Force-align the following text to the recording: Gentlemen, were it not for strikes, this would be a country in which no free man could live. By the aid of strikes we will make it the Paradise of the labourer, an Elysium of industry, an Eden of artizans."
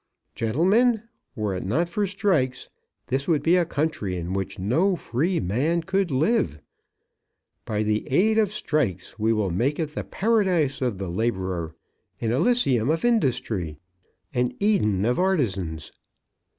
Gentlemen, 0.33 1.03
were 1.35 1.53
it 1.53 1.63
not 1.63 1.87
for 1.87 2.07
strikes, 2.07 2.69
this 3.09 3.27
would 3.27 3.43
be 3.43 3.55
a 3.55 3.65
country 3.65 4.15
in 4.17 4.33
which 4.33 4.57
no 4.57 4.95
free 4.95 5.39
man 5.39 5.83
could 5.83 6.09
live. 6.09 6.59
By 7.65 7.83
the 7.83 8.07
aid 8.09 8.39
of 8.39 8.51
strikes 8.51 9.19
we 9.19 9.31
will 9.31 9.51
make 9.51 9.77
it 9.77 9.93
the 9.93 10.03
Paradise 10.03 10.81
of 10.81 10.97
the 10.97 11.07
labourer, 11.11 11.75
an 12.19 12.31
Elysium 12.31 12.89
of 12.89 13.05
industry, 13.05 13.77
an 14.33 14.55
Eden 14.59 15.05
of 15.05 15.19
artizans." 15.19 15.91